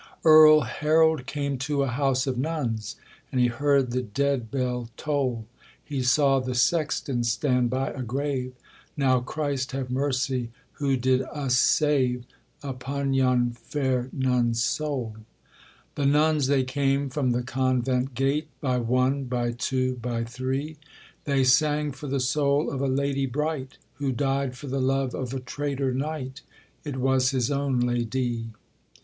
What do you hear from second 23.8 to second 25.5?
Who died for the love of a